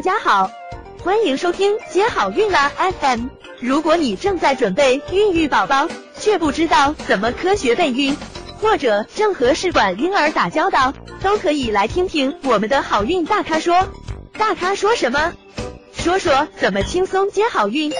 [0.00, 0.50] 大家好，
[1.04, 3.26] 欢迎收听接好运啦 FM。
[3.60, 8.16] 如果你正在准备孕育宝宝，却不知道怎么科学备孕，
[8.62, 13.88] 或者正和试管婴儿打交道，都可以来听听我们的好运大咖说。
[14.38, 15.34] 大咖说什么？
[15.92, 17.92] 说说怎么轻松接好运。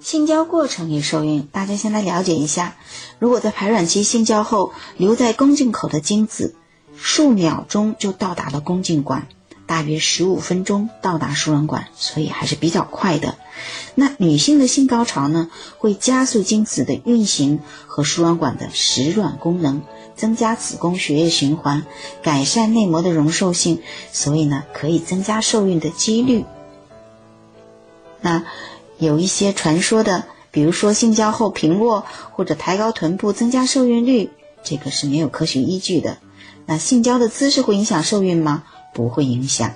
[0.00, 2.74] 性交过程与受孕，大家先来了解一下。
[3.18, 6.56] 如果在排卵期性交后留在宫颈口的精子，
[6.96, 9.26] 数秒钟就到达了宫颈管，
[9.66, 13.36] 大约十五分钟到达输卵管，所以还是比较快的。
[13.94, 19.82] 那女性的性高潮呢，会加速精子的运行和输卵管的实卵功能，
[20.16, 21.84] 增加子宫血液循环，
[22.22, 26.44] 改善内膜的容受性，所以呢，可以增加受孕的几率。
[28.20, 28.44] 那
[28.98, 34.30] 有一些传说的，比如说性交后平卧或者抬高臀部增加受孕率，
[34.62, 36.18] 这个是没有科学依据的。
[36.66, 38.64] 那性交的姿势会影响受孕吗？
[38.94, 39.72] 不会影响。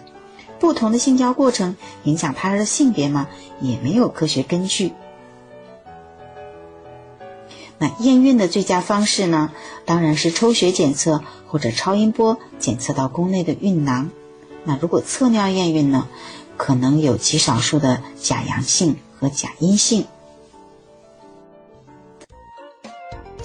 [0.58, 3.28] 不同的性交过程影响胎儿的性别吗？
[3.60, 4.92] 也没有科学根据。
[7.78, 9.52] 那验孕的最佳方式呢？
[9.84, 14.10] 当然是抽血检测或者超音波检测到宫内的孕囊。
[14.64, 16.08] 那如果测尿验孕呢？
[16.56, 20.06] 可能有极少数的假阳性和假阴性。